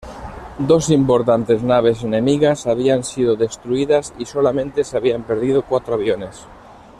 [0.69, 6.43] Dos importantes naves enemigas habían sido destruidas y solamente se habían perdido cuatro aviones.